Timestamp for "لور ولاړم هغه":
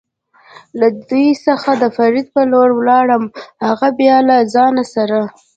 2.51-3.87